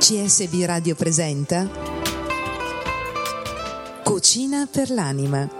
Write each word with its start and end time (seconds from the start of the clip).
CSB 0.00 0.64
Radio 0.64 0.94
presenta 0.94 1.68
Cucina 4.02 4.66
per 4.66 4.88
l'anima. 4.88 5.59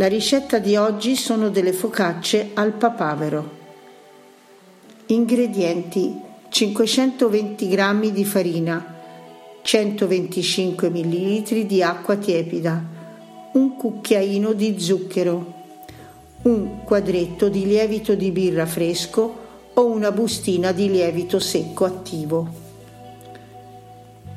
La 0.00 0.08
ricetta 0.08 0.58
di 0.58 0.76
oggi 0.76 1.14
sono 1.14 1.50
delle 1.50 1.74
focacce 1.74 2.52
al 2.54 2.72
papavero. 2.72 3.50
Ingredienti 5.08 6.18
520 6.48 7.68
g 7.68 8.10
di 8.10 8.24
farina, 8.24 8.94
125 9.60 10.88
ml 10.88 11.66
di 11.66 11.82
acqua 11.82 12.16
tiepida, 12.16 12.82
un 13.52 13.76
cucchiaino 13.76 14.54
di 14.54 14.80
zucchero, 14.80 15.52
un 16.44 16.82
quadretto 16.82 17.50
di 17.50 17.66
lievito 17.66 18.14
di 18.14 18.30
birra 18.30 18.64
fresco 18.64 19.36
o 19.74 19.84
una 19.84 20.12
bustina 20.12 20.72
di 20.72 20.90
lievito 20.90 21.38
secco 21.38 21.84
attivo, 21.84 22.48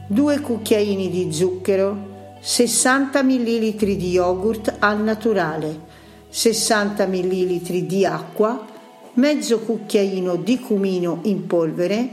due 0.07 0.41
cucchiaini 0.41 1.09
di 1.09 1.31
zucchero, 1.31 2.11
60 2.45 3.23
ml 3.23 3.95
di 3.95 4.09
yogurt 4.09 4.75
al 4.79 5.01
naturale, 5.01 5.79
60 6.27 7.05
ml 7.07 7.85
di 7.85 8.05
acqua, 8.05 8.67
mezzo 9.13 9.59
cucchiaino 9.59 10.35
di 10.35 10.59
cumino 10.59 11.19
in 11.21 11.47
polvere, 11.47 12.09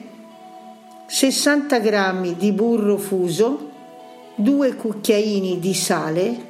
60 1.06 1.81
g 1.81 2.36
di 2.36 2.53
burro 2.53 2.97
fuso, 2.97 3.70
2 4.36 4.77
cucchiaini 4.77 5.58
di 5.58 5.75
sale, 5.75 6.47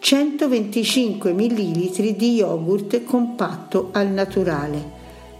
125 0.00 1.32
ml 1.32 2.14
di 2.16 2.34
yogurt 2.34 3.04
compatto 3.04 3.88
al 3.92 4.08
naturale, 4.08 4.90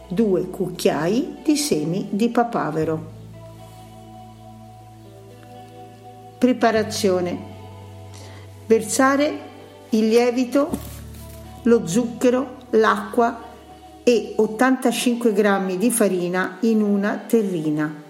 2 0.09 0.49
cucchiai 0.49 1.37
di 1.45 1.55
semi 1.59 2.07
di 2.09 2.31
papavero. 2.31 3.13
Preparazione 6.39 7.53
versare 8.67 9.53
il 9.91 10.09
lievito, 10.09 10.71
lo 11.63 11.87
zucchero, 11.87 12.57
l'acqua 12.71 13.53
e 14.03 14.35
85 14.37 15.33
g 15.33 15.77
di 15.77 15.91
farina 15.91 16.59
in 16.61 16.83
una 16.83 17.23
terrina. 17.27 18.03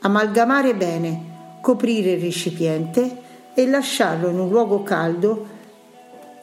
Amalgamare 0.00 0.74
bene, 0.74 1.58
coprire 1.60 2.12
il 2.12 2.20
recipiente 2.20 3.28
e 3.54 3.66
lasciarlo 3.66 4.28
in 4.28 4.38
un 4.38 4.48
luogo 4.48 4.82
caldo 4.82 5.58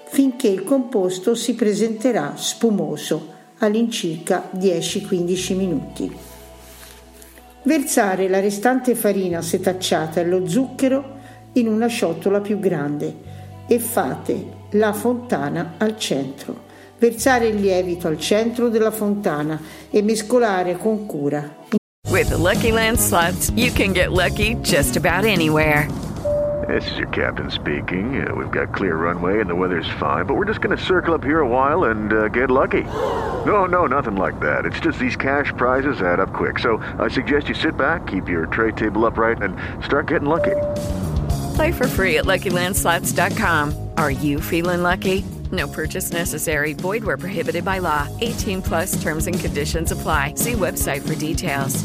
finché 0.09 0.47
il 0.47 0.63
composto 0.63 1.35
si 1.35 1.53
presenterà 1.55 2.33
spumoso 2.35 3.35
all'incirca 3.59 4.49
10-15 4.55 5.55
minuti. 5.55 6.15
Versare 7.63 8.29
la 8.29 8.39
restante 8.39 8.95
farina 8.95 9.41
setacciata 9.41 10.21
e 10.21 10.25
lo 10.25 10.47
zucchero 10.47 11.15
in 11.53 11.67
una 11.67 11.87
ciotola 11.87 12.39
più 12.39 12.59
grande 12.59 13.26
e 13.67 13.79
fate 13.79 14.45
la 14.71 14.93
fontana 14.93 15.73
al 15.77 15.97
centro. 15.97 16.65
Versare 16.97 17.47
il 17.47 17.59
lievito 17.59 18.07
al 18.07 18.17
centro 18.17 18.69
della 18.69 18.91
fontana 18.91 19.59
e 19.89 20.01
mescolare 20.01 20.77
con 20.77 21.05
cura. 21.05 21.55
With 22.09 22.29
the 22.29 22.37
Lucky 22.37 22.71
Land 22.71 22.97
slots, 22.97 23.51
you 23.55 23.71
can 23.71 23.93
get 23.93 24.11
lucky 24.11 24.55
just 24.61 24.95
about 24.95 25.25
anywhere. 25.25 25.87
This 26.67 26.89
is 26.91 26.97
your 26.97 27.07
captain 27.09 27.49
speaking. 27.49 28.27
Uh, 28.27 28.33
we've 28.35 28.51
got 28.51 28.73
clear 28.73 28.97
runway 28.97 29.39
and 29.39 29.49
the 29.49 29.55
weather's 29.55 29.87
fine, 29.99 30.25
but 30.25 30.35
we're 30.35 30.45
just 30.45 30.59
going 30.59 30.75
to 30.75 30.83
circle 30.83 31.13
up 31.13 31.23
here 31.23 31.39
a 31.39 31.47
while 31.47 31.85
and 31.85 32.11
uh, 32.11 32.27
get 32.29 32.49
lucky. 32.49 32.83
No, 33.45 33.65
no, 33.65 33.85
nothing 33.85 34.17
like 34.17 34.39
that. 34.41 34.65
It's 34.65 34.79
just 34.79 34.99
these 34.99 35.15
cash 35.15 35.53
prizes 35.55 36.01
add 36.01 36.19
up 36.19 36.33
quick. 36.33 36.59
So 36.59 36.83
I 36.99 37.07
suggest 37.07 37.47
you 37.47 37.55
sit 37.55 37.77
back, 37.77 38.07
keep 38.07 38.27
your 38.27 38.47
tray 38.47 38.71
table 38.71 39.05
upright, 39.05 39.41
and 39.41 39.55
start 39.85 40.07
getting 40.07 40.27
lucky. 40.27 40.55
Play 41.57 41.71
for 41.71 41.87
free 41.87 42.17
at 42.19 42.25
LuckyLandSlots.com. 42.25 43.73
Are 43.97 44.11
you 44.11 44.39
feeling 44.39 44.83
lucky? 44.83 45.25
No 45.51 45.67
purchase 45.67 46.11
necessary. 46.11 46.73
Void 46.73 47.03
where 47.03 47.17
prohibited 47.17 47.65
by 47.65 47.79
law. 47.79 48.07
18 48.21 48.61
plus 48.61 49.01
terms 49.01 49.25
and 49.25 49.39
conditions 49.39 49.91
apply. 49.91 50.35
See 50.35 50.53
website 50.53 51.01
for 51.01 51.15
details. 51.15 51.83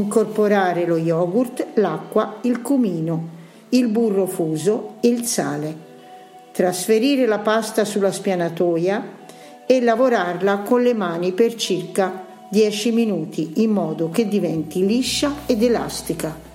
Incorporare 0.00 0.84
lo 0.84 0.96
yogurt, 0.96 1.64
l'acqua, 1.76 2.40
il 2.42 2.60
cumino, 2.60 3.28
il 3.68 3.86
burro 3.86 4.26
fuso 4.26 4.96
il 5.02 5.24
sale. 5.24 5.76
Trasferire 6.50 7.26
la 7.26 7.38
pasta 7.38 7.84
sulla 7.84 8.10
spianatoia 8.10 9.16
e 9.64 9.80
lavorarla 9.80 10.58
con 10.62 10.82
le 10.82 10.92
mani 10.92 11.30
per 11.30 11.54
circa 11.54 12.26
10 12.50 12.90
minuti 12.90 13.62
in 13.62 13.70
modo 13.70 14.10
che 14.10 14.26
diventi 14.26 14.84
liscia 14.84 15.42
ed 15.46 15.62
elastica 15.62 16.52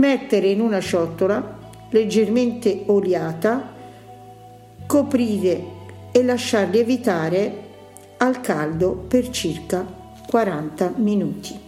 mettere 0.00 0.48
in 0.48 0.62
una 0.62 0.80
ciotola 0.80 1.58
leggermente 1.90 2.84
oliata, 2.86 3.70
coprire 4.86 5.78
e 6.10 6.22
lasciar 6.22 6.70
lievitare 6.70 7.68
al 8.16 8.40
caldo 8.40 8.92
per 8.92 9.28
circa 9.28 9.86
40 10.26 10.94
minuti. 10.96 11.58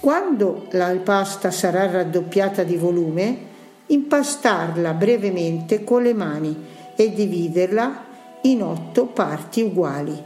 Quando 0.00 0.66
la 0.72 0.94
pasta 1.02 1.50
sarà 1.50 1.90
raddoppiata 1.90 2.62
di 2.62 2.76
volume, 2.76 3.48
impastarla 3.86 4.92
brevemente 4.92 5.82
con 5.82 6.02
le 6.02 6.12
mani 6.12 6.56
e 6.94 7.12
dividerla 7.12 8.04
in 8.42 8.62
otto 8.62 9.06
parti 9.06 9.62
uguali 9.62 10.16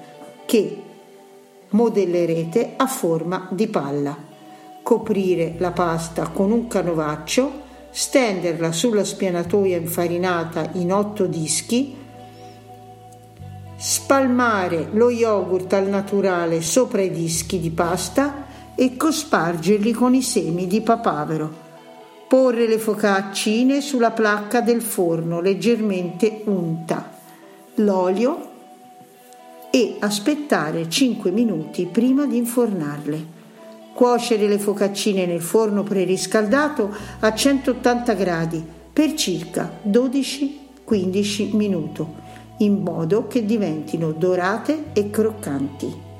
che 0.45 0.83
modellerete 1.71 2.75
a 2.77 2.87
forma 2.87 3.49
di 3.51 3.67
palla 3.69 4.33
coprire 4.85 5.55
la 5.57 5.71
pasta 5.71 6.29
con 6.29 6.53
un 6.53 6.69
canovaccio, 6.69 7.63
stenderla 7.91 8.71
sulla 8.71 9.03
spianatoia 9.03 9.79
infarinata 9.79 10.73
in 10.75 10.93
otto 10.93 11.25
dischi, 11.25 11.97
spalmare 13.77 14.89
lo 14.93 15.09
yogurt 15.09 15.73
al 15.73 15.89
naturale 15.89 16.61
sopra 16.61 17.01
i 17.01 17.11
dischi 17.11 17.59
di 17.59 17.71
pasta 17.71 18.45
e 18.75 18.95
cospargerli 18.97 19.93
con 19.93 20.15
i 20.15 20.23
semi 20.23 20.67
di 20.67 20.83
papavero. 20.83 21.63
Porre 22.29 22.69
le 22.69 22.79
focaccine 22.79 23.81
sulla 23.81 24.11
placca 24.11 24.61
del 24.61 24.83
forno 24.83 25.41
leggermente 25.41 26.43
unta, 26.45 27.11
l'olio 27.77 28.51
e 29.71 29.97
aspettare 30.01 30.91
5 30.91 31.31
minuti 31.31 31.87
prima 31.87 32.27
di 32.27 32.37
infornarle. 32.37 33.34
Cuocere 33.95 34.49
le 34.49 34.59
focaccine 34.59 35.25
nel 35.25 35.41
forno 35.41 35.85
preriscaldato 35.85 36.93
a 37.21 37.33
180 37.33 38.13
gradi 38.15 38.63
per 38.93 39.15
circa 39.15 39.71
12-15 39.87 41.55
minuti, 41.55 42.05
in 42.59 42.83
modo 42.83 43.29
che 43.29 43.45
diventino 43.45 44.11
dorate 44.11 44.87
e 44.93 45.11
croccanti. 45.11 46.14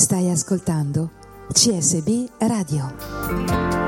Stai 0.00 0.30
ascoltando 0.30 1.10
CSB 1.52 2.30
Radio. 2.38 3.79